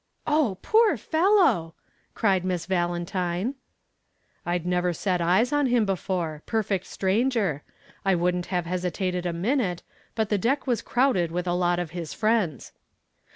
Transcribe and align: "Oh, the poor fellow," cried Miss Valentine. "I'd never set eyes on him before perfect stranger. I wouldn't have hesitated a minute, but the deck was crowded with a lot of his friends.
"Oh, 0.25 0.55
the 0.59 0.67
poor 0.67 0.97
fellow," 0.97 1.75
cried 2.15 2.43
Miss 2.43 2.65
Valentine. 2.65 3.53
"I'd 4.47 4.65
never 4.65 4.93
set 4.93 5.21
eyes 5.21 5.53
on 5.53 5.67
him 5.67 5.85
before 5.85 6.41
perfect 6.47 6.87
stranger. 6.87 7.61
I 8.03 8.15
wouldn't 8.15 8.47
have 8.47 8.65
hesitated 8.65 9.27
a 9.27 9.31
minute, 9.33 9.83
but 10.15 10.29
the 10.29 10.39
deck 10.39 10.65
was 10.65 10.81
crowded 10.81 11.31
with 11.31 11.45
a 11.45 11.53
lot 11.53 11.77
of 11.77 11.91
his 11.91 12.15
friends. 12.15 12.71